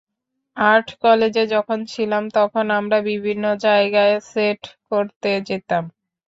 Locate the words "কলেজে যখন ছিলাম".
1.03-2.23